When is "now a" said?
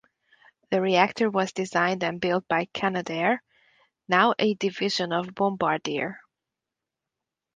4.07-4.55